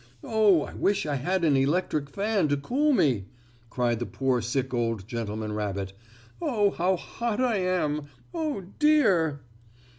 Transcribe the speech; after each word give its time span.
"Oh, 0.23 0.63
I 0.63 0.73
wish 0.73 1.05
I 1.05 1.13
had 1.13 1.43
an 1.45 1.55
electric 1.55 2.09
fan 2.09 2.47
to 2.47 2.57
cool 2.57 2.91
me!" 2.91 3.25
cried 3.69 3.99
the 3.99 4.07
poor 4.07 4.41
sick 4.41 4.73
old 4.73 5.07
gentleman 5.07 5.53
rabbit. 5.53 5.93
"Oh, 6.41 6.71
how 6.71 6.95
hot 6.95 7.39
I 7.39 7.57
am! 7.57 8.07
Oh, 8.33 8.61
dear!" 8.79 9.41